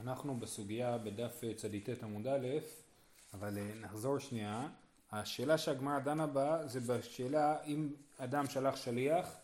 [0.00, 2.46] אנחנו בסוגיה בדף צ"ט עמוד א',
[3.34, 4.68] אבל אה, נחזור שנייה.
[5.12, 9.36] השאלה שהגמרא דנה בה זה בשאלה אם אדם שלח שליח,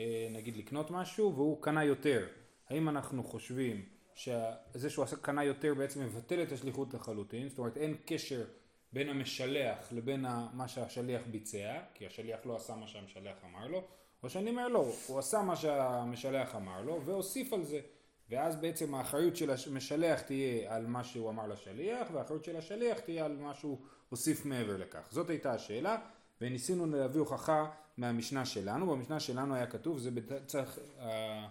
[0.00, 2.26] אה, נגיד לקנות משהו, והוא קנה יותר.
[2.70, 7.96] האם אנחנו חושבים שזה שהוא קנה יותר בעצם מבטל את השליחות לחלוטין, זאת אומרת אין
[8.06, 8.44] קשר
[8.92, 13.84] בין המשלח לבין מה שהשליח ביצע, כי השליח לא עשה מה שהמשלח אמר לו,
[14.22, 17.80] או שאני אומר לא, הוא עשה מה שהמשלח אמר לו והוסיף על זה.
[18.30, 23.24] ואז בעצם האחריות של המשלח תהיה על מה שהוא אמר לשליח, והאחריות של השליח תהיה
[23.24, 25.08] על מה שהוא הוסיף מעבר לכך.
[25.10, 25.96] זאת הייתה השאלה,
[26.40, 27.66] וניסינו להביא הוכחה
[27.96, 28.86] מהמשנה שלנו.
[28.86, 30.64] במשנה שלנו היה כתוב, זה, בצד,
[31.00, 31.46] אה,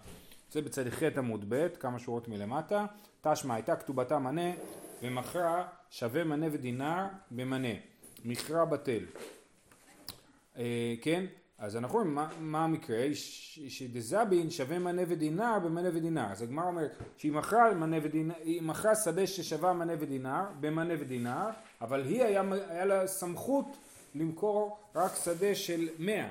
[0.52, 2.86] זה בצד ח' עמוד ב', כמה שורות מלמטה,
[3.22, 4.52] תשמע הייתה כתובתה מנה
[5.02, 7.74] ומכרה שווה מנה ודינר במנה,
[8.26, 9.06] מכרה בטל.
[10.58, 11.26] אה, כן?
[11.58, 13.08] אז אנחנו רואים מה, מה המקרה,
[13.68, 16.26] שדזבין שווה מנה ודינר במנה ודינר.
[16.32, 21.50] אז הגמרא אומרת שהיא מכרה מנה ודינר, מכרה שדה ששווה מנה ודינר במנה ודינר,
[21.82, 23.78] אבל היא היה, היה לה סמכות
[24.16, 26.30] למכור רק שדה של מאה.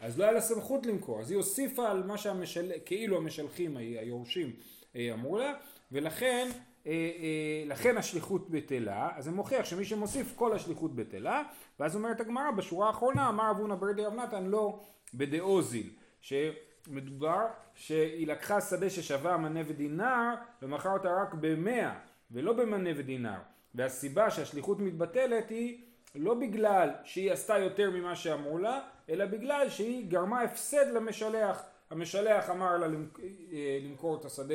[0.00, 2.72] אז לא היה לה סמכות למכור, אז היא הוסיפה על מה שהמשל...
[2.84, 4.52] כאילו המשלחים, היורשים,
[4.96, 5.54] אה, אמרו לה,
[5.92, 6.48] ולכן
[7.66, 11.42] לכן השליחות בטלה, אז זה מוכיח שמי שמוסיף כל השליחות בטלה,
[11.80, 14.80] ואז אומרת הגמרא בשורה האחרונה, אמר אבונה ברדי רב נתן לא
[15.14, 21.94] בדאוזיל, שמדובר שהיא לקחה שדה ששווה מנה ודינר ומכרה אותה רק במאה
[22.30, 23.38] ולא במנה ודינר,
[23.74, 30.10] והסיבה שהשליחות מתבטלת היא לא בגלל שהיא עשתה יותר ממה שאמרו לה, אלא בגלל שהיא
[30.10, 34.54] גרמה הפסד למשלח, המשלח אמר לה אה, למכור את השדה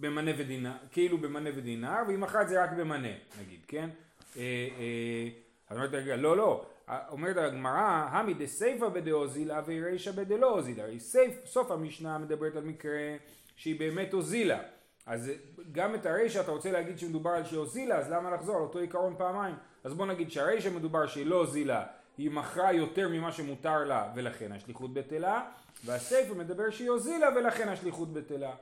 [0.00, 3.90] במנה ודינר, כאילו במנה ודינר, והיא מכרה את זה רק במנה, נגיד, כן?
[4.36, 4.42] אה,
[4.78, 5.28] אה,
[5.68, 6.66] אז אומרת רגע, לא, לא,
[7.08, 10.98] אומרת הגמרא, המי דסייפא בדאוזילה ורישא בדלא אוזילה, הרי
[11.44, 13.16] סוף המשנה מדברת על מקרה
[13.56, 14.60] שהיא באמת הוזילה.
[15.06, 15.30] אז
[15.72, 18.78] גם את הרישא אתה רוצה להגיד שמדובר על שהיא הוזילה, אז למה לחזור על אותו
[18.78, 19.54] עיקרון פעמיים?
[19.84, 21.86] אז בוא נגיד שהרישא מדובר שהיא לא הוזילה,
[22.18, 25.50] היא מכרה יותר ממה שמותר לה ולכן השליחות בטלה,
[25.84, 28.54] והסייפה מדבר שהיא הוזילה ולכן השליחות בטלה,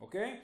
[0.00, 0.40] אוקיי?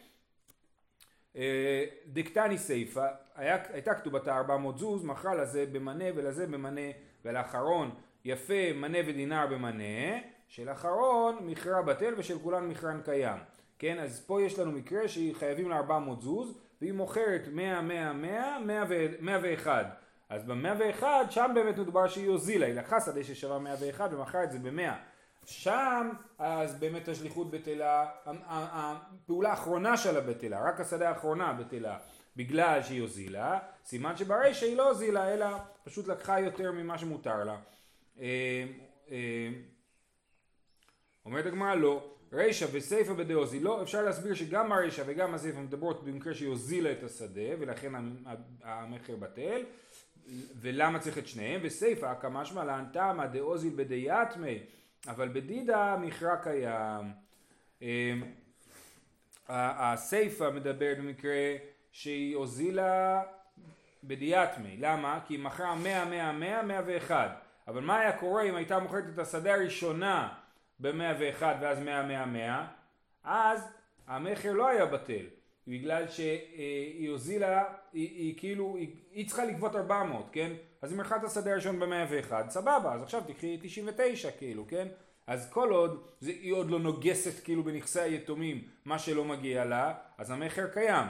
[1.37, 6.81] אה, דקטני סיפה, הייתה כתובתה 400 זוז, מכרה לזה במנה ולזה במנה,
[7.25, 7.91] ולאחרון
[8.25, 10.19] יפה מנה ודינר במנה,
[10.49, 13.39] של אחרון מכרה בטל ושל כולן מכרן קיים.
[13.79, 18.13] כן, אז פה יש לנו מקרה שהיא חייבים לה 400 זוז, והיא מוכרת 100, 100,
[18.13, 18.59] 100,
[19.21, 19.87] 101.
[20.29, 24.59] אז ב-101 שם באמת מדובר שהיא הוזילה, היא לקחה שדה ששווה 101 ומכרה את זה
[24.59, 24.93] ב-100.
[25.47, 28.07] שם אז באמת השליחות בטלה,
[28.49, 31.99] הפעולה האחרונה שלה בטלה, רק השדה האחרונה בטלה,
[32.37, 35.47] בגלל שהיא הוזילה, סימן שברישה היא לא הוזילה, אלא
[35.85, 37.57] פשוט לקחה יותר ממה שמותר לה.
[38.21, 38.65] אה,
[39.11, 39.49] אה,
[41.25, 46.35] אומרת הגמרא לא, רישא וסיפא בדאוזי לא, אפשר להסביר שגם הרישא וגם הסיפא מדברות במקרה
[46.35, 47.93] שהיא הוזילה את השדה ולכן
[48.63, 49.63] המכר בטל
[50.61, 54.59] ולמה צריך את שניהם וסיפא כמשמע לאן תמא דאוזיל בדיאטמי
[55.09, 57.13] אבל בדידה מכרה קיים.
[57.83, 58.23] אמ,
[59.49, 61.57] הסיפה מדברת במקרה
[61.93, 63.23] שהיא הוזילה
[64.05, 65.21] בדיאטמי, למה?
[65.27, 67.31] כי היא מכרה 100, 100, 100, 101.
[67.69, 70.29] אבל מה היה קורה אם הייתה מוכרת את השדה הראשונה
[70.81, 72.67] ב-101 ואז 100, 100, 100?
[73.25, 73.69] אז
[74.07, 75.40] המכר לא היה בטל.
[75.67, 80.53] בגלל שהיא הוזילה, היא, היא כאילו, היא, היא צריכה לגבות 400, כן?
[80.83, 84.89] אז מכרה את השדה הראשון ב-101, סבבה, אז עכשיו תקחי 99 כאילו, כן?
[85.27, 89.95] אז כל עוד זה, היא עוד לא נוגסת כאילו בנכסי היתומים מה שלא מגיע לה,
[90.19, 91.07] אז המכר קיים.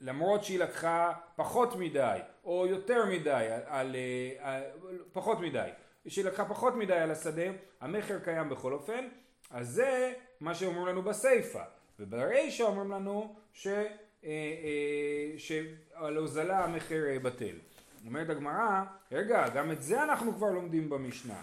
[0.00, 3.96] למרות שהיא לקחה פחות מדי, או יותר מדי, על, על,
[4.38, 4.62] על
[5.12, 5.68] פחות מדי,
[6.08, 7.42] שהיא לקחה פחות מדי על השדה,
[7.80, 9.08] המכר קיים בכל אופן,
[9.50, 11.62] אז זה מה שאומרים לנו בסיפא.
[12.00, 13.84] וברישא אומרים לנו ש, אה,
[14.24, 17.56] אה, שעל הוזלה המכר אה, בטל.
[18.06, 21.42] אומרת הגמרא, רגע, גם את זה אנחנו כבר לומדים במשנה.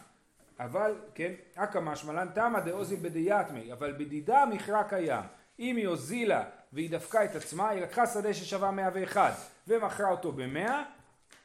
[0.59, 5.23] אבל, כן, אכא משמלן תמא דאוזיל בדיאטמי, אבל בדידה מכרה קיים.
[5.59, 9.33] אם היא הוזילה והיא דפקה את עצמה, היא לקחה שדה ששווה 101
[9.67, 10.69] ומכרה אותו ב-100,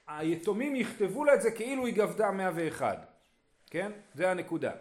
[0.06, 3.06] היתומים יכתבו לה את זה כאילו היא גבתה 101.
[3.70, 3.92] כן?
[4.14, 4.72] זה הנקודה.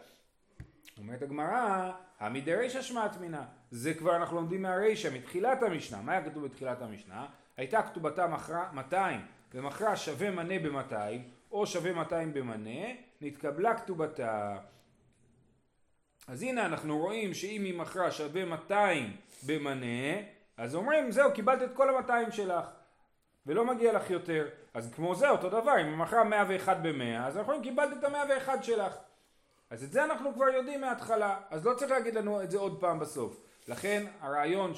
[1.02, 3.44] אומרת הגמרא, המדרישא שמעת מינה.
[3.72, 6.02] זה כבר אנחנו לומדים מהרישא, מתחילת המשנה.
[6.02, 7.26] מה היה כתוב בתחילת המשנה?
[7.58, 9.22] הייתה כתובתה מכרה 200
[9.54, 10.94] ומכרה שווה מנה ב-200
[11.52, 12.86] או שווה 200 במנה,
[13.22, 14.58] נתקבלה כתובתה.
[16.28, 19.16] אז הנה אנחנו רואים שאם היא מכרה שווה 200
[19.46, 20.22] במנה,
[20.58, 22.66] אז אומרים זהו קיבלת את כל ה-200 שלך
[23.46, 24.48] ולא מגיע לך יותר.
[24.74, 28.04] אז כמו זה אותו דבר, אם היא מכרה 101 ב-100, אז אנחנו אומרים קיבלת את
[28.04, 28.98] ה-101 שלך.
[29.72, 32.80] אז את זה אנחנו כבר יודעים מההתחלה, אז לא צריך להגיד לנו את זה עוד
[32.80, 33.42] פעם בסוף.
[33.68, 34.74] לכן הרעיון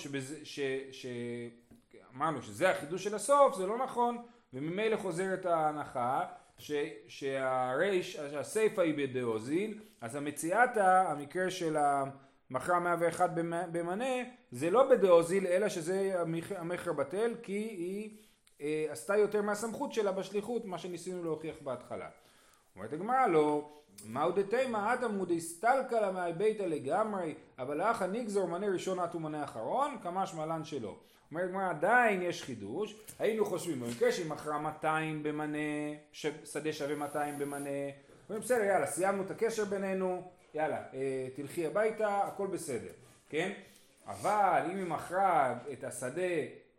[0.92, 4.18] שאמרנו שזה החידוש של הסוף זה לא נכון
[4.54, 6.26] וממילא חוזרת ההנחה
[6.58, 6.72] ש,
[7.08, 13.30] שהריש, שהסיפה היא בדאוזיל, אז המציאתה, המקרה של המכרה 101
[13.72, 14.16] במנה,
[14.52, 16.22] זה לא בדאוזיל, אלא שזה
[16.58, 18.18] המכר בטל, כי היא
[18.62, 22.10] אה, עשתה יותר מהסמכות שלה בשליחות, מה שניסינו להוכיח בהתחלה.
[22.76, 23.70] אומרת הגמרא לא,
[24.06, 24.96] מהו דתימה
[25.28, 30.96] דסתלקא לה מהביתא לגמרי, אבל אחא נגזור מנה ראשון עד ומנה אחרון, כמשמע לן שלא.
[31.32, 35.58] אומרת הגמרא עדיין יש חידוש, היינו חושבים במקרה שהיא מכרה 200 במנה,
[36.44, 37.70] שדה שווה 200 במנה,
[38.30, 40.22] אומרים בסדר יאללה סיימנו את הקשר בינינו,
[40.54, 42.92] יאללה אה, תלכי הביתה הכל בסדר,
[43.30, 43.52] כן?
[44.08, 46.22] אבל אם היא מכרה את השדה,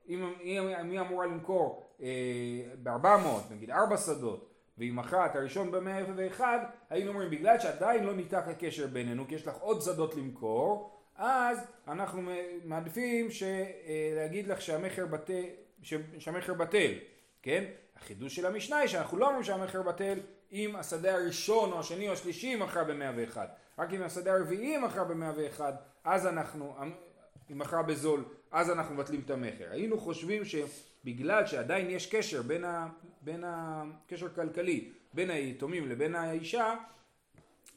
[0.08, 2.08] אם היא אמורה למכור אה,
[2.82, 6.58] ב-400 נגיד 4 שדות מכרה את הראשון במאה ואחד,
[6.90, 11.58] היינו אומרים בגלל שעדיין לא ניתק הקשר בינינו כי יש לך עוד שדות למכור אז
[11.88, 12.22] אנחנו
[12.64, 13.42] מעדיפים ש...
[13.42, 15.44] אה, להגיד לך שהמכר בטל,
[16.18, 16.92] שהמכר בטל,
[17.42, 17.64] כן?
[17.96, 20.18] החידוש של המשנה היא שאנחנו לא אומרים שהמכר בטל
[20.52, 23.46] אם השדה הראשון או השני או השלישי מכר במאה ואחד,
[23.78, 25.72] רק אם השדה הרביעי מכר במאה ואחד,
[26.04, 26.74] אז אנחנו,
[27.52, 28.24] אם מכר בזול,
[28.54, 29.64] אז אנחנו מבטלים את המכר.
[29.70, 32.88] היינו חושבים שבגלל שעדיין יש קשר בין, ה,
[33.20, 36.74] בין הקשר כלכלי בין היתומים לבין האישה,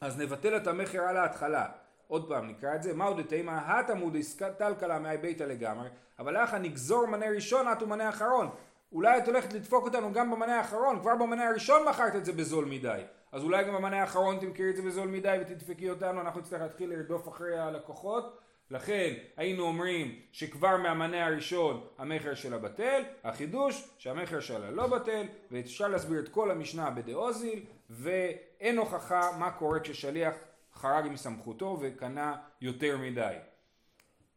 [0.01, 1.65] אז נבטל את המכר על ההתחלה.
[2.07, 4.15] עוד פעם נקרא את זה, מהו דתימה התמוד
[4.57, 5.89] טלקלה מהי ביתה לגמרי,
[6.19, 8.49] אבל לך נגזור מנה ראשון את ומנה אחרון.
[8.91, 12.65] אולי את הולכת לדפוק אותנו גם במנה האחרון, כבר במנה הראשון מכרת את זה בזול
[12.65, 13.01] מדי.
[13.31, 16.89] אז אולי גם במנה האחרון תמכרי את זה בזול מדי ותדפקי אותנו, אנחנו נצטרך להתחיל
[16.89, 18.46] לרדוף אחרי הלקוחות.
[18.71, 25.87] לכן היינו אומרים שכבר מהמנה הראשון המכר שלה בטל, החידוש שהמכר שלה לא בטל, ואפשר
[25.87, 30.35] להסביר את כל המשנה בדאוזיל, ואין הוכחה מה קורה כששליח
[30.73, 33.35] חרג מסמכותו וקנה יותר מדי.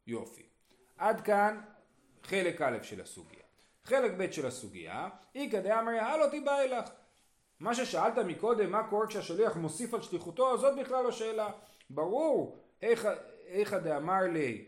[0.06, 0.43] יופי.
[0.99, 1.61] עד כאן
[2.23, 3.41] חלק א' של הסוגיה.
[3.85, 6.91] חלק ב' של הסוגיה, איכא דאמרי הלא תיבא אלך.
[7.61, 11.50] מה ששאלת מקודם, מה קורה כשהשליח מוסיף על שליחותו, זאת בכלל לא שאלה.
[11.91, 14.65] ברור, איכא דאמר לי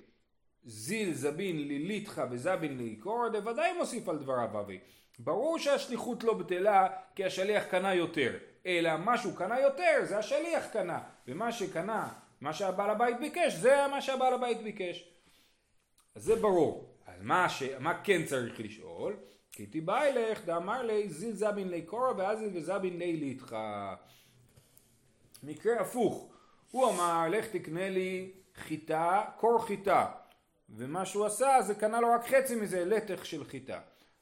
[0.64, 4.78] זיל זבין ליליתך וזבין לעיקור, דוודאי מוסיף על דבריו אבי.
[5.18, 8.38] ברור שהשליחות לא בטלה כי השליח קנה יותר.
[8.66, 12.08] אלא מה שהוא קנה יותר זה השליח קנה, ומה שקנה,
[12.40, 15.08] מה שהבעל הבית ביקש, זה מה שהבעל הבית ביקש.
[16.14, 16.96] אז זה ברור.
[17.06, 17.62] אז מה, ש...
[17.78, 19.16] מה כן צריך לשאול?
[19.52, 23.56] כי תיבא אלך דאמר לי זיל זבין לי קורא ואזיל וזבין לי ליתך.
[25.42, 26.31] מקרה הפוך.
[26.72, 30.06] הוא אמר לך תקנה לי חיטה, קור חיטה.
[30.68, 33.80] ומה שהוא עשה זה קנה לו רק חצי מזה, לטח של חיטה.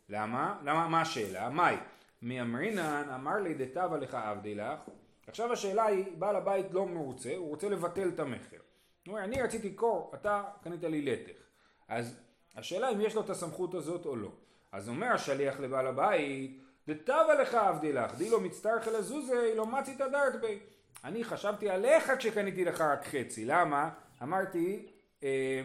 [0.08, 0.58] למה?
[0.64, 0.88] למה?
[0.88, 1.50] מה השאלה?
[1.50, 1.76] מאי?
[2.22, 4.80] מי אמרינן אמר לי דתבה לך עבדי לך
[5.26, 9.42] עכשיו השאלה היא בעל הבית לא מרוצה הוא רוצה לבטל את המכר הוא אומר אני
[9.42, 11.40] רציתי קור אתה קנית לי לתך
[11.88, 12.20] אז
[12.56, 14.30] השאלה אם יש לו את הסמכות הזאת או לא
[14.72, 19.66] אז אומר השליח לבעל הבית דתבה לך עבדי לך די לא מצטרך אל הזוזה לא
[19.66, 20.58] מצית דארט בי
[21.04, 23.44] אני חשבתי עליך כשקניתי לך רק חצי.
[23.44, 23.90] למה?
[24.22, 24.86] אמרתי
[25.22, 25.62] אה,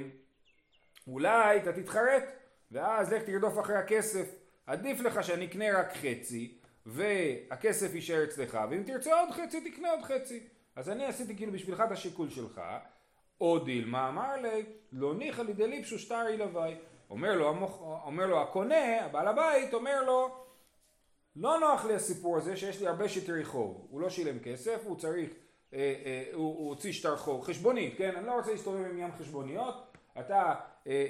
[1.08, 2.24] אולי אתה תתחרט
[2.72, 4.36] ואז לך תרדוף אחרי הכסף.
[4.68, 10.02] עדיף לך שאני אקנה רק חצי והכסף יישאר אצלך ואם תרצה עוד חצי תקנה עוד
[10.04, 10.44] חצי.
[10.76, 12.62] אז אני עשיתי כאילו בשבילך את השיקול שלך.
[13.42, 16.76] או דילמה אמר לי לא ניחא לי דליפשו שטרי לוואי.
[17.10, 17.50] אומר לו,
[18.06, 20.46] אומר לו הקונה, הבעל הבית, אומר לו
[21.36, 24.98] לא נוח לי הסיפור הזה שיש לי הרבה שטרי חוב הוא לא שילם כסף, הוא
[24.98, 25.30] צריך,
[25.74, 28.16] אה, אה, הוא, הוא הוציא שטר חוב, חשבונית, כן?
[28.16, 30.54] אני לא רוצה להסתובב עם ים חשבוניות אתה,
[30.88, 31.06] אה,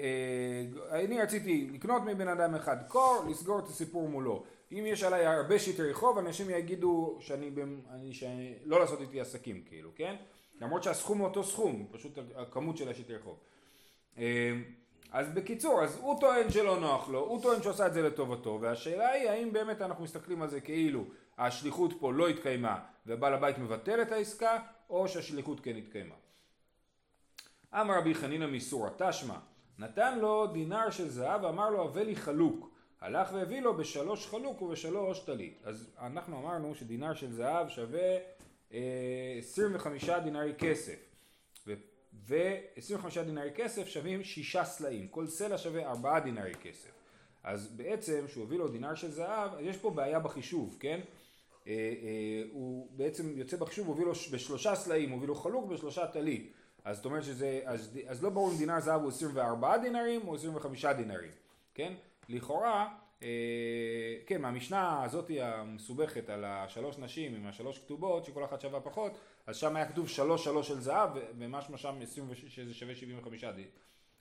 [0.92, 4.44] אה, אני רציתי לקנות מבן אדם אחד קור, לסגור את הסיפור מולו.
[4.72, 7.52] אם יש עליי הרבה שטרי חוב, אנשים יגידו שאני,
[7.90, 10.16] אני, שאני לא לעשות איתי עסקים, כאילו, כן?
[10.62, 13.40] למרות שהסכום הוא אותו סכום, פשוט הכמות של השטרי חוב.
[14.18, 14.52] אה,
[15.16, 19.10] אז בקיצור, אז הוא טוען שלא נוח לו, הוא טוען שעושה את זה לטובתו, והשאלה
[19.10, 21.06] היא האם באמת אנחנו מסתכלים על זה כאילו
[21.38, 26.16] השליחות פה לא התקיימה ובעל הבית מבטל את העסקה, או שהשליחות כן התקיימה.
[27.74, 29.38] אמר רבי חנינא מסורא תשמע
[29.80, 32.70] נתן לו דינר של זהב ואמר לו הבא לי חלוק.
[33.02, 35.62] הלך והביא לו בשלוש חלוק ובשלוש טלית.
[35.64, 38.18] אז אנחנו אמרנו שדינר של זהב שווה
[38.74, 41.00] אה, 25 דינרי כסף
[42.28, 45.08] ו-25 דינרי כסף שווים שישה סלעים.
[45.08, 46.92] כל סלע שווה ארבעה דינרי כסף.
[47.44, 51.00] אז בעצם שהוא הביא לו דינר של זהב יש פה בעיה בחישוב כן?
[51.68, 55.66] אה, אה, הוא בעצם יוצא בחישוב הוא הביא לו בשלושה סלעים הוא הביא לו חלוק
[55.66, 56.52] בשלושה טלית.
[56.86, 60.36] אז זאת אומרת שזה, אז, אז לא ברור אם דינר זהב הוא 24 דינרים או
[60.36, 61.32] 25 דינרים,
[61.74, 61.94] כן?
[62.30, 62.88] לכאורה,
[64.26, 69.18] כן, מהמשנה הזאת המסובכת על השלוש נשים עם השלוש כתובות שכל אחת שווה פחות,
[69.48, 73.68] אז שם היה כתוב שלוש שלוש של זהב ומשמע שם 20, שזה שווה 75 דינרים.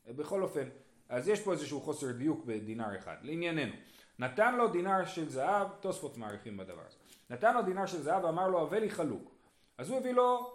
[0.06, 0.68] בכל אופן,
[1.08, 3.16] אז יש פה איזשהו חוסר דיוק בדינר אחד.
[3.22, 3.72] לענייננו,
[4.18, 6.96] נתן לו דינר של זהב, תוספות מעריכים בדבר הזה.
[7.30, 9.34] נתן לו דינר של זהב ואמר לו הבא לי חלוק.
[9.78, 10.53] אז הוא הביא לו,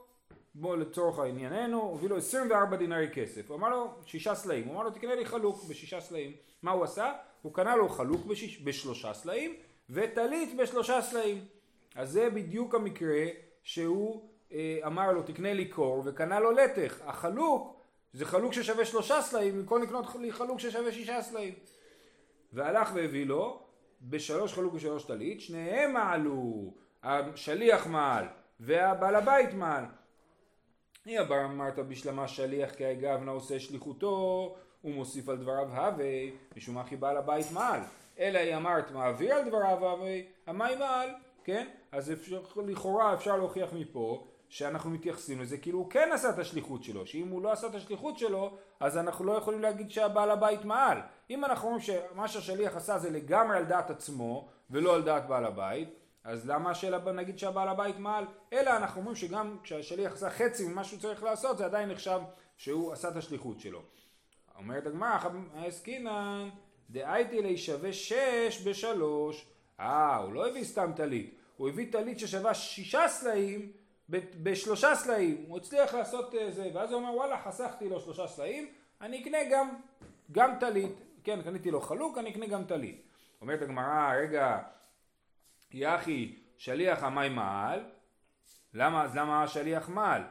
[0.59, 3.49] בוא לצורך הענייננו, הוא הביא לו 24 דינרי כסף.
[3.49, 4.67] הוא אמר לו שישה סלעים.
[4.67, 6.31] הוא אמר לו תקנה לי חלוק בשישה סלעים.
[6.61, 7.13] מה הוא עשה?
[7.41, 9.55] הוא קנה לו חלוק בשיש, בשלושה סלעים
[9.89, 11.45] וטלית בשלושה סלעים.
[11.95, 13.25] אז זה בדיוק המקרה
[13.63, 16.99] שהוא אה, אמר לו תקנה לי קור וקנה לו לתך.
[17.05, 17.79] החלוק
[18.13, 21.53] זה חלוק ששווה שלושה סלעים במקום לקנות לי חלוק ששווה שישה סלעים.
[22.53, 23.59] והלך והביא לו
[24.01, 26.73] בשלוש חלוק ושלוש טלית, שניהם מעלו,
[27.03, 28.25] השליח מעל
[28.59, 29.83] והבעל הבית מעל.
[31.09, 36.05] אי אבר אמרת בשלמה שליח כי הגבנה עושה שליחותו, הוא מוסיף על דבריו הווה,
[36.57, 37.79] משום אחי בעל הבית מעל.
[38.19, 41.09] אלא היא אמרת מעביר על דבריו הווה, המים מעל,
[41.43, 41.67] כן?
[41.91, 46.83] אז אפשר, לכאורה אפשר להוכיח מפה שאנחנו מתייחסים לזה כאילו הוא כן עשה את השליחות
[46.83, 50.65] שלו, שאם הוא לא עשה את השליחות שלו, אז אנחנו לא יכולים להגיד שהבעל הבית
[50.65, 50.97] מעל.
[51.29, 55.45] אם אנחנו אומרים שמה שהשליח עשה זה לגמרי על דעת עצמו, ולא על דעת בעל
[55.45, 55.89] הבית,
[56.23, 58.25] אז למה השאלה נגיד שהבעל הבית מעל?
[58.53, 62.19] אלא אנחנו אומרים שגם כשהשליח עשה חצי ממה שהוא צריך לעשות, זה עדיין נחשב
[62.57, 63.81] שהוא עשה את השליחות שלו.
[64.57, 65.17] אומרת הגמרא,
[65.55, 66.49] עסקינן,
[66.89, 69.45] דאייתי לי שווה שש בשלוש.
[69.79, 73.71] אה, הוא לא הביא סתם טלית, הוא הביא טלית ששווה שישה סלעים
[74.09, 78.67] בשלושה סלעים, הוא הצליח לעשות אה, זה, ואז הוא אומר וואלה חסכתי לו שלושה סלעים,
[79.01, 79.69] אני אקנה גם,
[80.31, 80.91] גם טלית,
[81.23, 83.01] כן קניתי לו חלוק, אני אקנה גם טלית.
[83.41, 84.57] אומרת הגמרא, רגע,
[85.73, 87.79] יחי, שליח המים מעל,
[88.73, 90.21] למה, אז למה השליח מעל?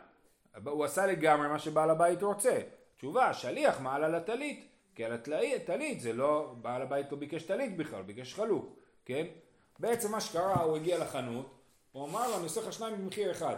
[0.65, 2.59] הוא עשה לגמרי מה שבעל הבית רוצה.
[2.97, 5.13] תשובה, שליח מעל על הטלית, כי על
[5.57, 9.27] הטלית זה לא, בעל הבית לא ביקש טלית בכלל, ביקש חלוק, כן?
[9.79, 11.55] בעצם מה שקרה, הוא הגיע לחנות,
[11.93, 13.57] הוא אמר לו, אני עושה לך שניים במחיר אחד.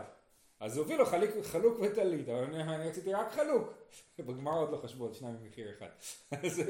[0.61, 3.75] אז הוא הביא לו חליק, חלוק וטלית, אבל אני, אני רציתי רק חלוק.
[4.19, 5.89] בגמר עוד לא חשבו על שניים במחיר אחד.
[6.47, 6.63] אז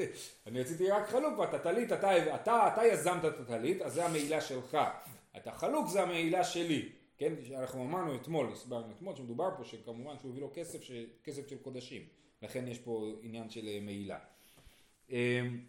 [0.47, 4.41] אני רציתי רק חלוק, ואתה טלית, אתה, אתה, אתה יזמת את הטלית, אז זה המעילה
[4.41, 4.77] שלך.
[5.37, 6.89] אתה חלוק זה המעילה שלי.
[7.17, 10.91] כן, אנחנו אמרנו אתמול, הסברנו אתמול, שמדובר פה שכמובן שהוא הביא לו כסף, ש...
[11.23, 12.01] כסף של קודשים.
[12.41, 14.19] לכן יש פה עניין של אה, מעילה.
[15.09, 15.59] אמ,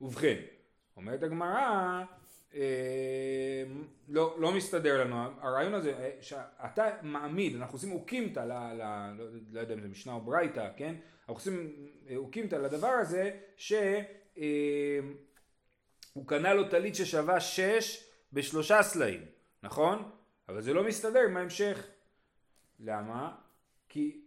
[0.00, 0.36] ובכן,
[0.96, 2.04] אומרת הגמרא,
[4.08, 9.24] לא, לא מסתדר לנו, הרעיון הזה אה, שאתה מעמיד, אנחנו עושים אוקימתא, ל, ל, לא,
[9.52, 10.94] לא יודע אם זה משנה או ברייתא, כן?
[11.20, 11.72] אנחנו עושים
[12.08, 13.82] אה, אוקימתא לדבר הזה שהוא
[16.16, 19.24] אמ, קנה לו טלית ששווה שש בשלושה סלעים,
[19.62, 20.10] נכון?
[20.48, 21.86] אבל זה לא מסתדר עם ההמשך.
[22.80, 23.34] למה?
[23.88, 24.20] כי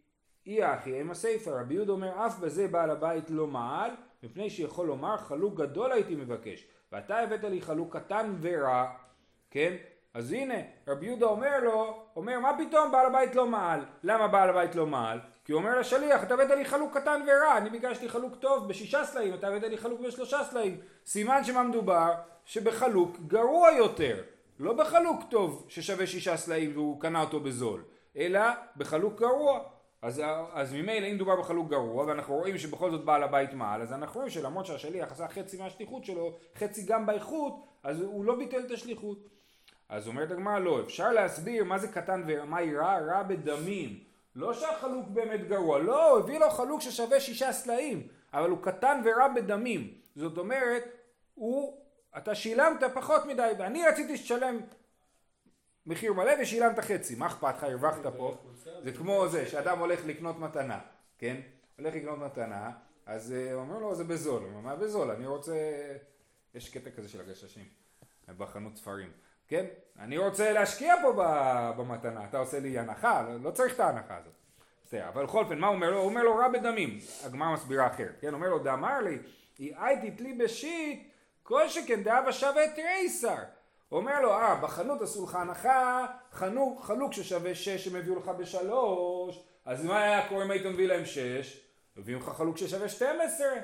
[0.45, 3.91] אי אחי אם הסיפא, רבי יהודה אומר אף בזה בעל הבית לא מעל,
[4.23, 6.67] מפני שיכול לומר חלוק גדול הייתי מבקש.
[6.91, 8.91] ואתה הבאת לי חלוק קטן ורע,
[9.51, 9.73] כן?
[10.13, 10.55] אז הנה,
[10.87, 13.79] רבי יהודה אומר לו, אומר מה פתאום בעל הבית לא מעל?
[14.03, 15.19] למה בעל הבית לא מעל?
[15.45, 19.05] כי הוא אומר לשליח, אתה הבאת לי חלוק קטן ורע, אני ביקשתי חלוק טוב בשישה
[19.05, 20.77] סלעים, אתה הבאת לי חלוק בשלושה סלעים.
[21.05, 22.13] סימן שמה מדובר?
[22.45, 24.23] שבחלוק גרוע יותר.
[24.59, 27.83] לא בחלוק טוב ששווה שישה סלעים והוא קנה אותו בזול,
[28.17, 28.41] אלא
[28.77, 29.59] בחלוק גרוע.
[30.01, 30.21] אז,
[30.53, 34.15] אז ממילא אם מדובר בחלוק גרוע ואנחנו רואים שבכל זאת בעל הבית מעל אז אנחנו
[34.15, 38.71] רואים שלמרות שהשליח עשה חצי מהשליחות שלו חצי גם באיכות אז הוא לא ביטל את
[38.71, 39.27] השליחות.
[39.89, 43.99] אז אומרת הגמרא לא אפשר להסביר מה זה קטן ומה היא רע רע בדמים.
[44.35, 49.27] לא שהחלוק באמת גרוע לא הביא לו חלוק ששווה שישה סלעים אבל הוא קטן ורע
[49.27, 49.93] בדמים.
[50.15, 50.83] זאת אומרת
[51.35, 51.77] הוא
[52.17, 54.59] אתה שילמת פחות מדי ואני רציתי שתשלם
[55.89, 58.37] מחיר מלא ושילמת חצי, מה אכפת לך, הרווחת פה,
[58.83, 60.79] זה כמו זה, שאדם הולך לקנות מתנה,
[61.17, 61.35] כן?
[61.79, 62.71] הולך לקנות מתנה,
[63.05, 65.55] אז אה, הוא אומר לו זה בזול, הוא אומר מה בזול, אני רוצה,
[66.55, 67.65] יש קטע כזה של הגששים,
[68.37, 69.11] בחנות ספרים,
[69.47, 69.65] כן?
[69.99, 71.13] אני רוצה להשקיע פה
[71.77, 74.33] במתנה, אתה עושה לי הנחה, לא, לא צריך את ההנחה הזאת.
[74.85, 75.97] בסדר, אבל בכל אופן, מה הוא אומר לו?
[75.97, 78.33] הוא אומר לו רע בדמים, הגמרא מסבירה אחרת, כן?
[78.33, 79.17] אומר לו דאמר לי,
[79.59, 81.09] אי תתלי בשיט,
[81.43, 83.43] כל שכן דאבה שווה תריסר.
[83.91, 89.43] אומר לו, אה, בחנות עשו לך הנחה, חנוק, חלוק ששווה שש הם הביאו לך בשלוש,
[89.65, 91.61] אז מה היה קורה אם היית מביא להם שש?
[91.97, 93.55] הביאו לך חלוק ששווה שתים עשרה.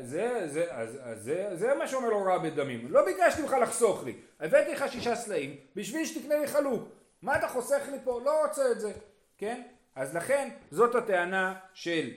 [0.00, 2.86] זה, זה, אז, אז זה, זה מה שאומר לו רע בדמים.
[2.90, 6.82] לא ביקשתי ממך לחסוך לי, הבאתי לך שישה סלעים בשביל שתקנה לי חלוק.
[7.22, 8.20] מה אתה חוסך לי פה?
[8.24, 8.92] לא רוצה את זה,
[9.38, 9.62] כן?
[9.94, 12.10] אז לכן זאת הטענה של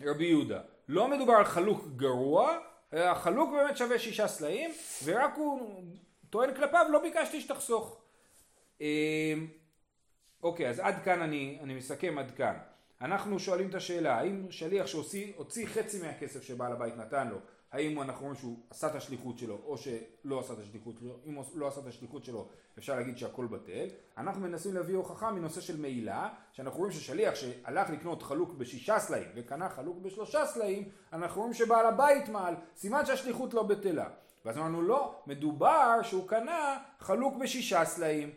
[0.00, 0.60] רבי יהודה.
[0.88, 2.58] לא מדובר על חלוק גרוע,
[2.92, 4.70] החלוק באמת שווה שישה סלעים,
[5.04, 5.82] ורק הוא
[6.34, 8.00] טוען כלפיו, לא ביקשתי שתחסוך.
[8.80, 8.86] אמ,
[10.42, 12.56] אוקיי, אז עד כאן אני, אני מסכם עד כאן.
[13.00, 17.36] אנחנו שואלים את השאלה, האם שליח שהוציא חצי מהכסף שבעל הבית נתן לו,
[17.72, 21.34] האם אנחנו אומרים שהוא עשה את השליחות שלו או שלא עשה את השליחות שלו, אם
[21.34, 22.48] הוא לא עשה את השליחות שלו
[22.78, 23.86] אפשר להגיד שהכל בטל.
[24.18, 29.28] אנחנו מנסים להביא הוכחה מנושא של מעילה, שאנחנו רואים ששליח שהלך לקנות חלוק בשישה סלעים
[29.34, 34.08] וקנה חלוק בשלושה סלעים, אנחנו רואים שבעל הבית מעל, סימן שהשליחות לא בטלה.
[34.44, 38.30] ואז אמרנו לא, מדובר שהוא קנה חלוק בשישה סלעים,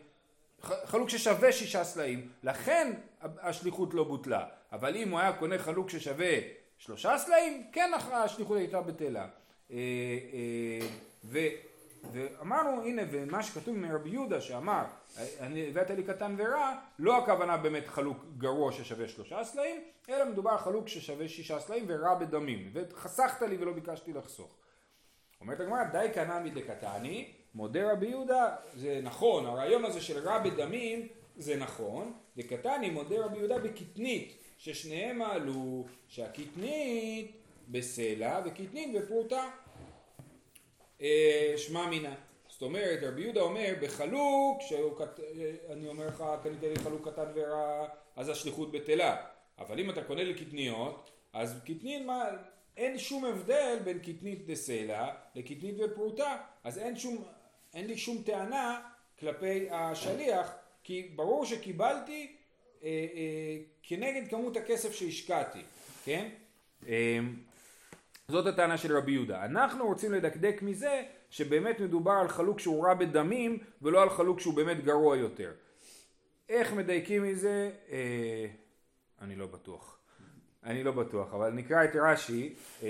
[0.60, 4.46] חלוק ששווה שישה סלעים, לכן השליחות לא בוטלה.
[4.72, 6.38] אבל אם הוא היה קונה חלוק ששווה
[6.78, 9.26] שלושה סלעים, כן השליחות הייתה בטלה.
[9.70, 9.76] אה,
[11.32, 11.48] אה,
[12.12, 14.84] ואמרנו, הנה, ומה שכתוב מרבי יהודה שאמר,
[15.40, 20.56] אני הבאת לי קטן ורע, לא הכוונה באמת חלוק גרוע ששווה שלושה סלעים, אלא מדובר
[20.56, 24.54] חלוק ששווה שישה סלעים ורע בדמים, וחסכת לי ולא ביקשתי לחסוך.
[25.40, 31.08] אומרת הגמרא, די קנמי דקתני, מודה רבי יהודה, זה נכון, הרעיון הזה של רע בדמים
[31.36, 37.32] זה נכון, דקתני מודה רבי יהודה בקטנית, ששניהם מעלו שהקטנית
[37.68, 39.50] בסלע וקטנית בפרוטה.
[41.00, 42.14] אה, שמע מינה.
[42.48, 44.58] זאת אומרת, רבי יהודה אומר, בחלוק,
[44.98, 45.20] קט...
[45.20, 49.16] אה, אומר לך, קנית לי חלוק קטן ורע, אז השליחות בטלה.
[49.58, 52.24] אבל אם אתה קונה לי קטניות, אז קטנית, מה,
[52.78, 56.36] אין שום הבדל בין קטנית דסלע לקטנית בפרוטה.
[56.64, 57.24] אז אין, שום,
[57.74, 58.80] אין לי שום טענה
[59.18, 60.52] כלפי השליח,
[60.84, 62.36] כי ברור שקיבלתי
[62.82, 65.62] אה, אה, כנגד כמות הכסף שהשקעתי,
[66.04, 66.28] כן?
[66.88, 67.18] אה,
[68.28, 69.44] זאת הטענה של רבי יהודה.
[69.44, 74.54] אנחנו רוצים לדקדק מזה שבאמת מדובר על חלוק שהוא רע בדמים ולא על חלוק שהוא
[74.54, 75.52] באמת גרוע יותר.
[76.48, 77.70] איך מדייקים מזה?
[77.90, 78.46] אה,
[79.20, 79.97] אני לא בטוח.
[80.64, 82.88] אני לא בטוח, אבל נקרא את רש"י, אה,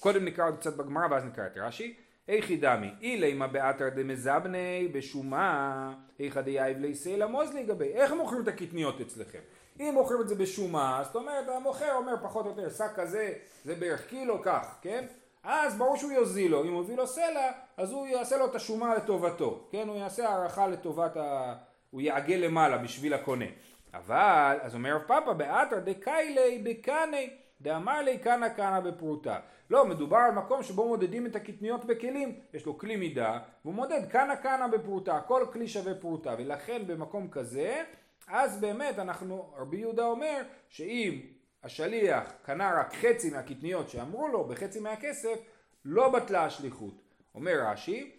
[0.00, 1.94] קודם נקרא עוד קצת בגמרא ואז נקרא את רש"י.
[2.28, 7.92] היכי דמי, אילימא באתרא דמזבני בשומא, איכא דיהיב ליה סלע מוזלי גביה.
[7.92, 9.38] איך מוכרים את הקטניות אצלכם?
[9.80, 13.32] אם מוכרים את זה בשומה, זאת אומרת המוכר אומר פחות או יותר שק כזה
[13.64, 15.04] זה בערך קילו כך, כן?
[15.42, 18.54] אז ברור שהוא יוזיל לו, אם הוא מביא לו סלע אז הוא יעשה לו את
[18.54, 19.88] השומה לטובתו, כן?
[19.88, 21.54] הוא יעשה הערכה לטובת ה...
[21.90, 23.44] הוא יעגל למעלה בשביל הקונה.
[23.94, 29.40] אבל, אז אומר רב פאפא באתרא דכיילי בכני דאמר לי קנה בפרוטה.
[29.70, 34.00] לא, מדובר על מקום שבו מודדים את הקטניות בכלים, יש לו כלי מידה, והוא מודד
[34.10, 37.82] קנה קנה בפרוטה, כל כלי שווה פרוטה, ולכן במקום כזה,
[38.28, 41.20] אז באמת אנחנו, רבי יהודה אומר, שאם
[41.62, 45.38] השליח קנה רק חצי מהקטניות שאמרו לו בחצי מהכסף,
[45.84, 46.94] לא בטלה השליחות.
[47.34, 48.10] אומר רש"י,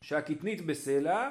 [0.00, 1.30] שהקטנית בסלע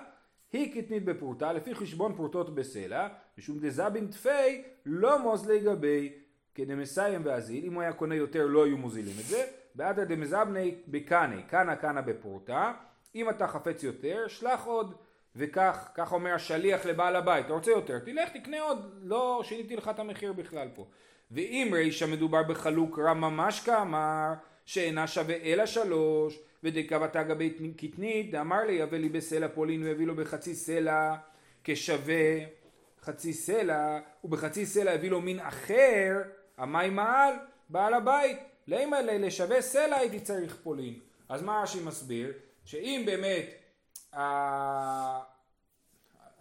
[0.53, 6.13] היא קטנית בפרוטה לפי חשבון פרוטות בסלע, משום דזבין תפי לא מוזלי גבי
[6.55, 9.45] כדמסיים ואזיל, אם הוא היה קונה יותר לא היו מוזילים את זה,
[9.75, 12.73] בעד דמזבני בקני, קנה קנה בפרוטה,
[13.15, 14.93] אם אתה חפץ יותר, שלח עוד,
[15.35, 19.89] וכך, כך אומר השליח לבעל הבית, אתה רוצה יותר, תלך תקנה עוד, לא שיניתי לך
[19.89, 20.85] את המחיר בכלל פה.
[21.31, 24.33] ואם רישא מדובר בחלוק רע ממש כאמר,
[24.65, 30.15] שאינה שווה אלא שלוש, ודקבתה גבי קטנית, דאמר לי יבא לי בסלע פולין ויביא לו
[30.15, 31.15] בחצי סלע
[31.63, 32.37] כשווה
[33.05, 36.21] חצי סלע, ובחצי סלע הביא לו מין אחר,
[36.57, 37.33] המים מעל,
[37.69, 38.37] בעל הבית,
[38.67, 40.99] לימה לשווה סלע הייתי צריך פולין.
[41.29, 42.33] אז מה רש"י מסביר?
[42.65, 43.45] שאם באמת,
[44.13, 45.19] אה,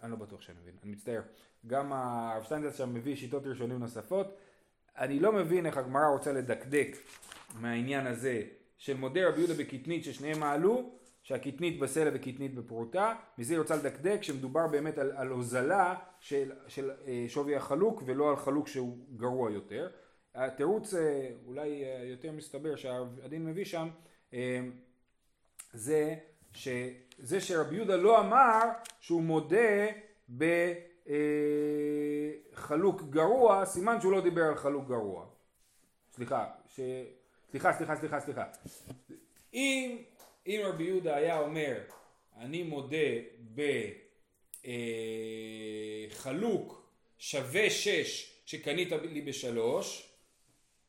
[0.03, 1.21] אני לא בטוח שאני מבין, אני מצטער,
[1.67, 4.37] גם הרב שטיינדלס שם מביא שיטות ראשונים נוספות,
[4.97, 6.97] אני לא מבין איך הגמרא רוצה לדקדק
[7.55, 8.41] מהעניין הזה
[8.77, 10.91] של מודה רבי יהודה בקטנית ששניהם מעלו,
[11.25, 17.25] שהקטנית בסלע וקטנית בפרוטה, מזה רוצה לדקדק שמדובר באמת על, על הוזלה של, של אה,
[17.27, 19.89] שווי החלוק ולא על חלוק שהוא גרוע יותר.
[20.35, 23.89] התירוץ אה, אולי אה, יותר מסתבר שהדין מביא שם
[25.73, 26.15] זה
[26.53, 28.59] שזה שרבי יהודה לא אמר
[28.99, 29.85] שהוא מודה
[32.53, 35.25] בחלוק גרוע, סימן שהוא לא דיבר על חלוק גרוע.
[36.11, 36.79] סליחה, ש...
[37.51, 38.45] סליחה, סליחה, סליחה, סליחה.
[39.53, 39.97] אם,
[40.47, 41.77] אם רבי יהודה היה אומר,
[42.37, 42.97] אני מודה
[46.11, 46.85] בחלוק
[47.17, 50.09] שווה שש שקנית לי בשלוש,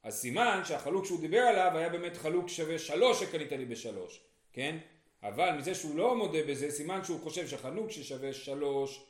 [0.02, 4.20] אז סימן שהחלוק שהוא דיבר עליו היה באמת חלוק שווה שלוש שקנית לי בשלוש,
[4.52, 4.78] כן?
[5.22, 9.02] אבל מזה שהוא לא מודה בזה, סימן שהוא חושב שחלוק ששווה שלוש,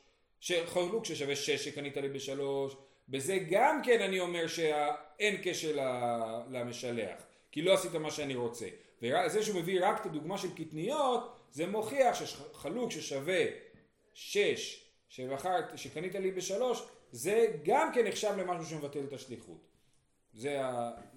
[0.65, 2.75] חלוק ששווה שש שקנית לי בשלוש,
[3.09, 5.75] בזה גם כן אני אומר שאין קשר
[6.49, 8.67] למשלח, כי לא עשית מה שאני רוצה.
[9.01, 13.45] וזה שהוא מביא רק את הדוגמה של קטניות, זה מוכיח שחלוק ששווה
[14.13, 19.67] שש, שבחרת, שקנית לי בשלוש, זה גם כן נחשב למשהו שמבטל את השליחות.
[20.33, 20.61] זה,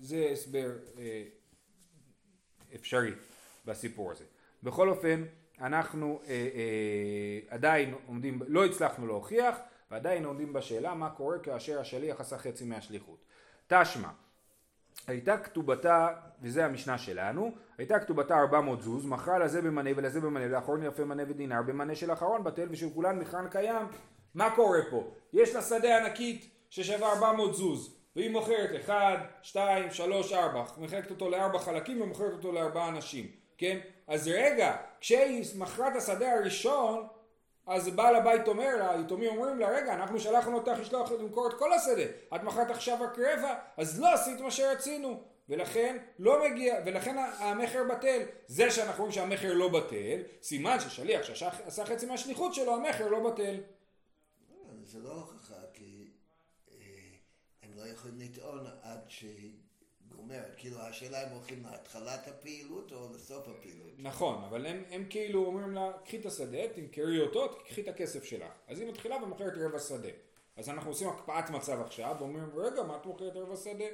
[0.01, 1.25] זה הסבר אה,
[2.75, 3.13] אפשרי
[3.67, 4.25] בסיפור הזה.
[4.63, 5.25] בכל אופן,
[5.61, 9.57] אנחנו אה, אה, עדיין עומדים, לא הצלחנו להוכיח,
[9.91, 13.19] ועדיין עומדים בשאלה מה קורה כאשר השליח עשה חצי מהשליחות.
[13.67, 14.09] תשמע,
[15.07, 16.09] הייתה כתובתה,
[16.43, 21.23] וזה המשנה שלנו, הייתה כתובתה 400 זוז, מכרה לזה במנה ולזה במנה, לאחרון יפה מנה
[21.29, 23.87] ודינר, במנה של אחרון בטל ושל כולן מכרן קיים.
[24.35, 25.11] מה קורה פה?
[25.33, 28.95] יש לה שדה ענקית ששווה 400 זוז, והיא מוכרת 1,
[29.43, 33.27] 2, 3, 4, מחלקת אותו לארבע חלקים ומוכרת אותו לארבעה אנשים,
[33.59, 33.79] כן?
[34.09, 37.07] אז רגע, כשהיא מכרה את השדה הראשון,
[37.71, 41.73] אז בעל הבית אומר היתומים אומרים לה, רגע, אנחנו שלחנו אותך לשלוח למכור את כל
[41.73, 42.03] השדה,
[42.35, 47.85] את מכרת עכשיו רק רבע, אז לא עשית מה שרצינו, ולכן לא מגיע, ולכן המכר
[47.85, 48.23] בטל.
[48.47, 53.61] זה שאנחנו רואים שהמכר לא בטל, סימן ששליח שעשה חצי מהשליחות שלו, המכר לא בטל.
[54.83, 56.11] זה לא הוכחה, כי
[56.71, 56.77] אה,
[57.63, 59.60] הם לא יכולים לטעון עד שהיא
[60.21, 60.55] גומרת.
[60.57, 63.91] כאילו, השאלה אם הולכים להתחלת הפעילות או לסוף הפעילות.
[63.99, 68.25] נכון, אבל הם, הם כאילו אומרים לה, קחי את השדה, תמכרי אותו, קחי את הכסף
[68.25, 68.53] שלך.
[68.69, 70.09] אז היא מתחילה ומוכרת רבע שדה.
[70.57, 73.85] אז אנחנו עושים הקפאת מצב עכשיו, ואומרים, רגע, מה את מוכרת רבע שדה?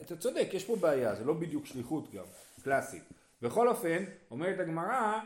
[0.00, 2.24] אתה צודק, יש פה בעיה, זה לא בדיוק שליחות גם,
[2.64, 3.02] קלאסית.
[3.42, 5.20] בכל אופן, אומרת הגמרא,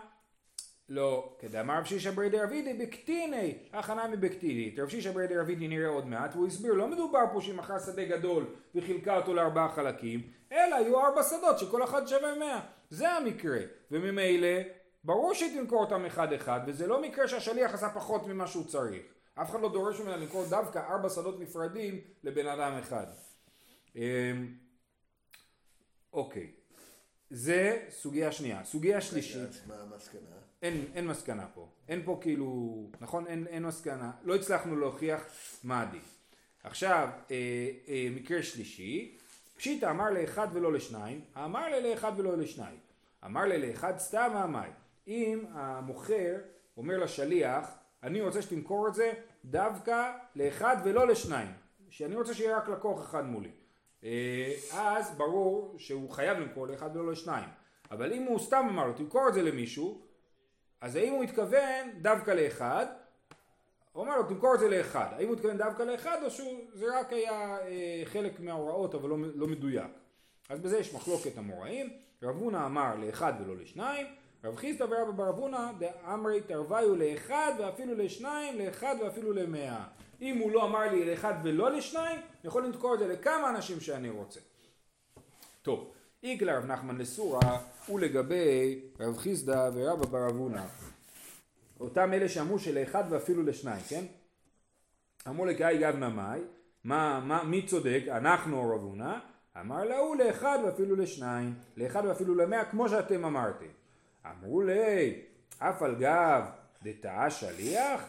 [0.95, 4.75] לא, כדאמר רב שישא ברי דרבידי בקטיני, הכנה מבקטיני.
[4.79, 8.05] רב שישא ברי דרבידי נראה עוד מעט, והוא הסביר, לא מדובר פה שהיא מכרה שדה
[8.05, 12.61] גדול וחילקה אותו לארבעה חלקים, אלא היו ארבע שדות שכל אחד שווה מאה.
[12.91, 13.59] זה המקרה.
[13.91, 14.49] וממילא,
[15.05, 19.03] ברור שהיא תמכור אותם אחד אחד, וזה לא מקרה שהשליח עשה פחות ממה שהוא צריך.
[19.35, 23.07] אף אחד לא דורש ממנה למכור דווקא ארבע שדות נפרדים לבן אדם אחד.
[23.97, 24.55] אמ,
[26.13, 26.51] אוקיי.
[27.31, 28.65] זה סוגיה שנייה.
[28.65, 29.63] סוגיה שלישית.
[29.67, 30.42] מה המסקנה?
[30.63, 31.69] אין, אין מסקנה פה.
[31.89, 33.27] אין פה כאילו, נכון?
[33.27, 34.11] אין, אין מסקנה.
[34.23, 35.25] לא הצלחנו להוכיח
[35.65, 36.19] מה עדיף.
[36.65, 37.37] עכשיו, אה,
[37.89, 39.19] אה, מקרה שלישי,
[39.57, 42.79] פשיטא אמר לאחד ולא לשניים, אמר לי לאחד ולא לשניים.
[43.25, 44.69] אמר לי לאחד סתם אמר.
[45.09, 46.35] אם המוכר
[46.77, 47.71] אומר לשליח,
[48.03, 49.13] אני רוצה שתמכור את זה
[49.45, 51.53] דווקא לאחד ולא לשניים.
[51.91, 53.51] שאני רוצה שיהיה רק לקוח אחד מולי.
[54.05, 57.49] אה, אז ברור שהוא חייב למכור לאחד ולא לשניים.
[57.91, 60.03] אבל אם הוא סתם אמר לו, תמכור את זה למישהו,
[60.83, 62.87] אז האם הוא התכוון דווקא לאחד,
[63.93, 67.13] הוא אומר לו תמכור את זה לאחד, האם הוא התכוון דווקא לאחד או שזה רק
[67.13, 69.91] היה אה, חלק מההוראות אבל לא, לא מדויק.
[70.49, 71.91] אז בזה יש מחלוקת המוראים,
[72.23, 74.07] רב הונא אמר לאחד ולא לשניים,
[74.45, 79.85] רב חיסדא ורבא בר אבונה דאמרי תרוויו לאחד ואפילו לשניים, לאחד ואפילו למאה.
[80.23, 83.81] אם הוא לא אמר לי לאחד ולא לשניים, אני יכול למכור את זה לכמה אנשים
[83.81, 84.41] שאני רוצה.
[85.63, 85.93] טוב,
[86.23, 87.59] איגלה רב נחמן לסורה
[87.95, 90.67] ולגבי רב חיסדא ורבא בר אבונה.
[91.81, 94.05] אותם אלה שאמרו שלאחד ואפילו לשניים, כן?
[95.29, 96.41] אמרו לקאי גב נמי,
[96.85, 98.03] מה, מה, מי צודק?
[98.11, 99.19] אנחנו או רב הונא?
[99.61, 103.67] אמר להוא לאחד ואפילו לשניים, לאחד ואפילו למאה כמו שאתם אמרתם.
[104.31, 105.23] אמרו לי,
[105.59, 106.45] אף על גב
[106.83, 108.05] דתאה שליח?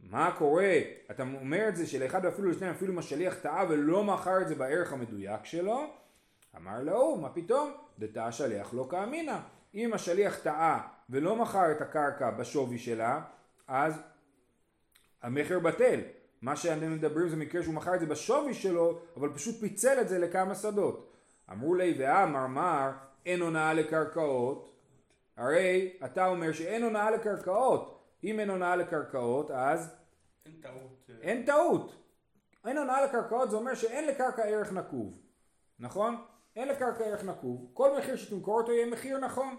[0.00, 0.78] מה קורה?
[1.10, 4.54] אתה אומר את זה שלאחד ואפילו לשניים אפילו אם השליח טעה ולא מכר את זה
[4.54, 5.86] בערך המדויק שלו?
[6.56, 7.72] אמר להוא, מה פתאום?
[7.98, 9.38] דתא השליח לא כאמינא.
[9.74, 13.20] אם השליח טעה ולא מכר את הקרקע בשווי שלה,
[13.68, 14.02] אז
[15.22, 16.00] המכר בטל.
[16.42, 20.08] מה שאתם מדברים זה מקרה שהוא מכר את זה בשווי שלו, אבל פשוט פיצל את
[20.08, 21.12] זה לכמה שדות.
[21.52, 22.90] אמרו לי ואמר מר
[23.26, 24.76] אין הונאה לקרקעות,
[25.36, 28.02] הרי אתה אומר שאין הונאה לקרקעות.
[28.24, 29.94] אם אין הונאה לקרקעות, אז...
[30.46, 31.10] אין טעות.
[31.20, 32.02] אין טעות.
[32.66, 35.18] אין הונאה לקרקעות זה אומר שאין לקרקע ערך נקוב.
[35.78, 36.16] נכון?
[36.56, 39.56] אין לקרקע ערך נקוב, כל מחיר שתמכור אותו יהיה מחיר נכון.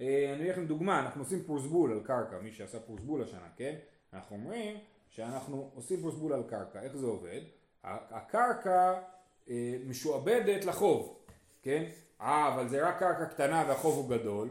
[0.00, 3.74] אה, אני אביא לכם דוגמה, אנחנו עושים פרוסבול על קרקע, מי שעשה פרוסבול השנה, כן?
[4.12, 4.76] אנחנו אומרים
[5.08, 7.40] שאנחנו עושים פרוסבול על קרקע, איך זה עובד?
[7.84, 9.00] הקרקע
[9.48, 11.18] אה, משועבדת לחוב,
[11.62, 11.84] כן?
[12.20, 14.48] אה, אבל זה רק קרקע קטנה והחוב הוא גדול,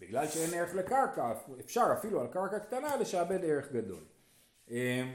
[0.00, 4.02] בגלל שאין ערך לקרקע, אפשר אפילו על קרקע קטנה לשעבד ערך גדול.
[4.70, 5.12] אה,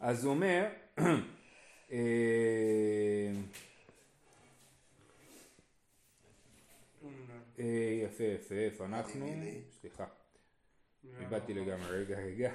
[0.00, 0.66] אז הוא אומר,
[0.98, 1.14] אה,
[1.92, 3.30] אה,
[8.04, 9.26] יפה יפה, איפה אנחנו?
[9.80, 10.04] סליחה.
[11.20, 12.50] איבדתי לגמרי, רגע רגע.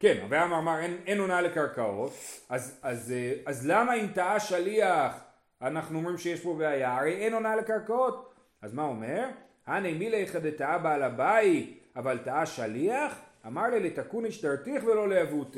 [0.00, 2.12] כן, אברהם אמר אין הונאה לקרקעות,
[2.48, 5.20] אז, אז, אה, אז למה אם טעה שליח
[5.62, 6.98] אנחנו אומרים שיש פה בעיה?
[6.98, 8.34] הרי אין הונאה לקרקעות.
[8.62, 9.28] אז מה אומר?
[9.66, 13.18] הנה מילי דטעה בעל הבית, אבל טעה שליח?
[13.46, 15.56] אמר לי לתקון השתרתיך ולא לאבוט.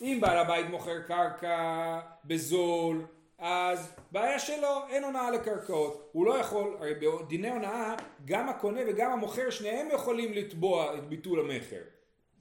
[0.00, 3.06] אם בעל הבית מוכר קרקע בזול
[3.38, 6.08] אז בעיה שלו, אין הונאה לקרקעות.
[6.12, 7.94] הוא לא יכול, הרי בדיני הונאה,
[8.24, 11.82] גם הקונה וגם המוכר, שניהם יכולים לתבוע את ביטול המכר.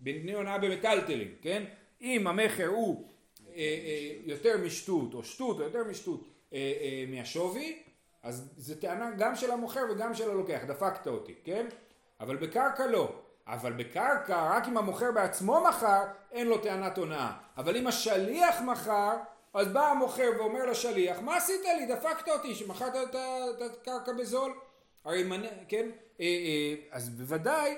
[0.01, 1.63] בדיני הונאה במטלטלים, כן?
[2.01, 3.07] אם המכר הוא
[3.47, 7.79] אה, אה, יותר משטות, או שטות, או יותר משטות אה, אה, מהשווי,
[8.23, 11.67] אז זו טענה גם של המוכר וגם של הלוקח, דפקת אותי, כן?
[12.19, 13.15] אבל בקרקע לא.
[13.47, 17.31] אבל בקרקע, רק אם המוכר בעצמו מכר, אין לו טענת הונאה.
[17.57, 19.17] אבל אם השליח מכר,
[19.55, 21.85] אז בא המוכר ואומר לשליח, מה עשית לי?
[21.85, 24.53] דפקת אותי שמכרת את הקרקע בזול.
[25.05, 25.89] הרי מנה, כן?
[26.19, 27.75] אה, אה, אז בוודאי,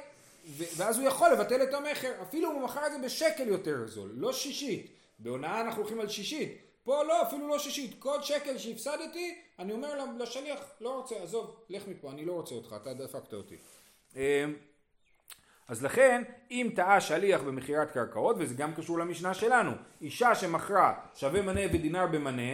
[0.57, 4.09] ואז הוא יכול לבטל את המכר, אפילו אם הוא מכר את זה בשקל יותר זול,
[4.13, 4.91] לא שישית.
[5.19, 6.57] בהונאה אנחנו הולכים על שישית.
[6.83, 7.95] פה לא, אפילו לא שישית.
[7.99, 12.75] כל שקל שהפסדתי, אני אומר לשליח, לא רוצה, עזוב, לך מפה, אני לא רוצה אותך,
[12.81, 13.57] אתה דפקת אותי.
[15.67, 21.41] אז לכן, אם טעה שליח במכירת קרקעות, וזה גם קשור למשנה שלנו, אישה שמכרה שווה
[21.41, 22.51] מנה ודינר במנה,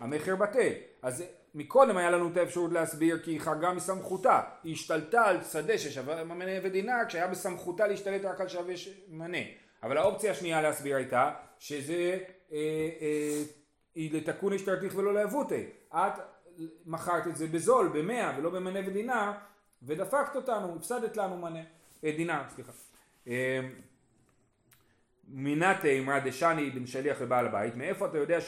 [0.00, 0.72] המכר בטל.
[1.02, 5.78] אז מקודם היה לנו את האפשרות להסביר כי היא חרגה מסמכותה, היא השתלטה על שדה
[5.78, 8.74] ששווה מנה ודינר כשהיה בסמכותה להשתלט רק על שווה
[9.08, 9.38] מנה.
[9.82, 12.18] אבל האופציה השנייה להסביר הייתה שזה
[12.52, 12.58] אה,
[13.00, 13.42] אה,
[13.94, 15.64] היא לתקון השתלטיך ולא לאבותי.
[15.94, 16.12] את
[16.86, 19.30] מכרת את זה בזול, במאה ולא במנה ודינר,
[19.82, 21.60] ודפקת אותנו, הפסדת לנו מנה.
[22.04, 22.72] אה, דינר, סליחה.
[23.28, 23.60] אה,
[25.28, 28.38] מינת אמרה דשני בין שליח לבעל הבית, מאיפה אתה יודע,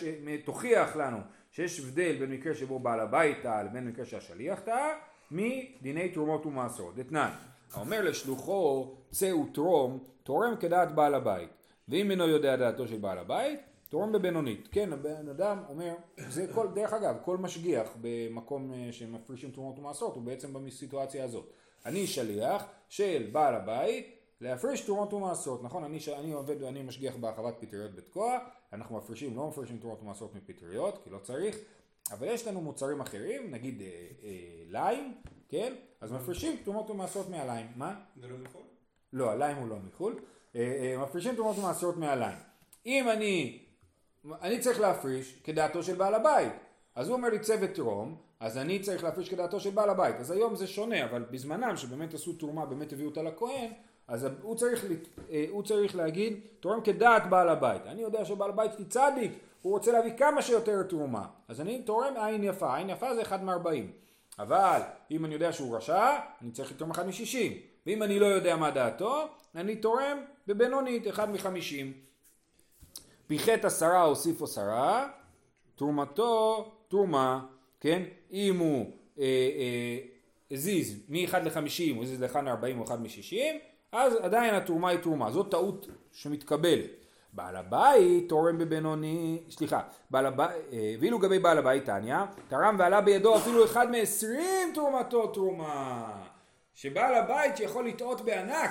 [0.45, 1.19] תוכיח לנו
[1.51, 4.89] שיש הבדל בין מקרה שבו בעל הבית טעה לבין מקרה שהשליח טעה,
[5.31, 6.95] מדיני תרומות ומעשרות.
[6.95, 7.31] דתנן,
[7.73, 11.49] האומר לשלוחו צא ותרום, תורם כדעת בעל הבית,
[11.89, 14.69] ואם אינו יודע דעתו של בעל הבית, תורם בבינונית.
[14.73, 15.95] כן, הבן אדם אומר,
[16.29, 21.53] זה כל, דרך אגב, כל משגיח במקום אה, שמפרישים תרומות ומעשרות הוא בעצם בסיטואציה הזאת.
[21.87, 25.85] אני שליח של בעל הבית להפריש תרומות ומעשרות, נכון?
[25.85, 28.39] אני, אני עובד ואני משגיח בהרחבת פטריות בתקוע,
[28.73, 31.59] אנחנו מפרישים, לא מפרישים תרומות ומעשרות מפטריות, כי לא צריך,
[32.13, 33.87] אבל יש לנו מוצרים אחרים, נגיד אה,
[34.23, 35.15] אה, ליים,
[35.49, 35.75] כן?
[36.01, 37.67] אז מפרישים תרומות ומעשרות מהליים.
[37.77, 38.01] מה?
[38.17, 38.63] זה לא מחו"ל?
[39.13, 40.21] לא, הליים הוא לא מחו"ל.
[40.57, 42.39] אה, אה, מפרישים תרומות ומעשרות מהליים.
[42.87, 43.65] אם אני,
[44.43, 46.53] אני צריך להפריש כדעתו של בעל הבית,
[46.95, 50.17] אז הוא אומר לי צוות תרום, אז אני צריך להפריש כדעתו של בעל הבית.
[50.21, 53.71] אז היום זה שונה, אבל בזמנם שבאמת עשו תרומה, באמת הביאו אותה לכהן,
[54.09, 54.85] אז הוא צריך,
[55.31, 57.87] אה, הוא צריך להגיד, תורם כדעת בעל הבית.
[57.87, 61.27] אני יודע שבעל הבית היא צדיק, הוא רוצה להביא כמה שיותר תרומה.
[61.49, 63.93] אז אני תורם עין יפה, עין יפה זה אחד מארבעים.
[64.39, 67.53] אבל אם אני יודע שהוא רשע, אני צריך לתרום אחד משישים.
[67.87, 71.93] ואם אני לא יודע מה דעתו, אני תורם בבינונית, אחד מחמישים.
[73.27, 75.09] פיחת עשרה הוסיף עשרה,
[75.77, 77.41] תרומתו תרומה,
[77.83, 78.03] כן?
[78.33, 78.87] אם הוא
[79.19, 79.99] אה, אה,
[80.51, 83.37] הזיז מ-1 ל-50, הוא הזיז ל-1 ל-40 או 1 מ-60,
[83.93, 86.91] אז עדיין התרומה היא תרומה, זאת טעות שמתקבלת.
[87.33, 92.17] בעל הבית תורם בבינוני, סליחה, בעל הבית, אה, ואילו גבי בעל הבית תניא,
[92.49, 96.23] תרם ועלה בידו אפילו אחד מעשרים תרומתו תרומה.
[96.75, 98.71] שבעל הבית יכול לטעות בענק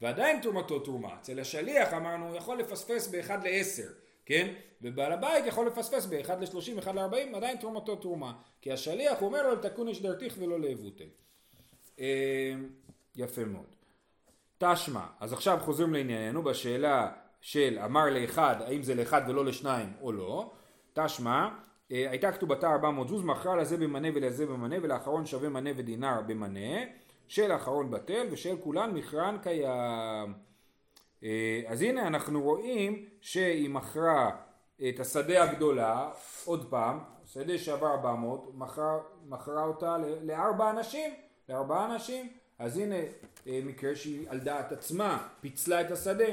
[0.00, 1.08] ועדיין תרומתו תרומה.
[1.20, 3.88] אצל השליח אמרנו הוא יכול לפספס באחד לעשר,
[4.26, 4.54] כן?
[4.84, 8.32] ובעל הבית יכול לפספס באחד לשלושים, אחד לארבעים, עדיין תרומתו תרומה.
[8.60, 11.08] כי השליח אומר לו לתקון יש דרתיך ולא לאבותי.
[12.00, 12.54] אה,
[13.16, 13.74] יפה מאוד.
[14.58, 20.12] תשמע, אז עכשיו חוזרים לענייננו בשאלה של אמר לאחד, האם זה לאחד ולא לשניים או
[20.12, 20.52] לא.
[20.92, 21.48] תשמע,
[21.92, 26.84] אה, הייתה כתובתה 400 זוז, מכרה לזה במנה ולזה במנה, ולאחרון שווה מנה ודינר במנה,
[27.28, 30.34] של האחרון בטל ושל כולן מכרן קיים.
[31.24, 34.30] אה, אז הנה אנחנו רואים שהיא מכרה
[34.88, 36.10] את השדה הגדולה,
[36.44, 38.50] עוד פעם, שדה שעבר 400,
[39.28, 41.14] מכרה, אותה לארבע אנשים,
[41.48, 42.96] לארבעה אנשים, אז הנה
[43.46, 46.24] אה, מקרה שהיא על דעת עצמה פיצלה את השדה.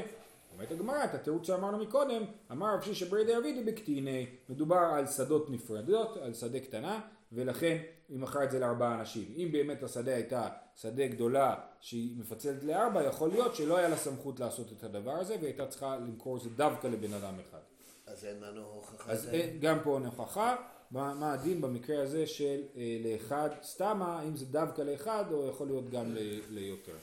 [0.54, 5.50] אומרת הגמרא, את התירוץ שאמרנו מקודם, אמר רב שישא ברי דאבידי בקטיני, מדובר על שדות
[5.50, 7.00] נפרדות, על שדה קטנה,
[7.32, 7.78] ולכן
[8.08, 9.24] היא מכרה את זה לארבעה אנשים.
[9.36, 14.40] אם באמת השדה הייתה שדה גדולה שהיא מפצלת לארבע, יכול להיות שלא היה לה סמכות
[14.40, 17.71] לעשות את הדבר הזה, והיא הייתה צריכה למכור את זה דווקא לבן אדם אחד.
[18.06, 19.12] אז אין לנו הוכחה.
[19.12, 20.56] אז אין, גם פה אין הוכחה.
[20.90, 25.66] מה, מה הדין במקרה הזה של אה, לאחד סתמה, אם זה דווקא לאחד או יכול
[25.66, 26.96] להיות גם ל, ליותר.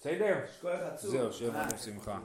[0.00, 0.38] בסדר?
[0.96, 2.20] זהו, שיהיה לנו שמחה.